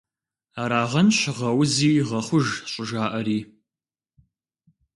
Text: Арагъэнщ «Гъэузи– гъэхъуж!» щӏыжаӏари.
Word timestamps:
Арагъэнщ 0.61 1.19
«Гъэузи– 1.37 1.89
гъэхъуж!» 2.07 2.47
щӏыжаӏари. 2.71 3.39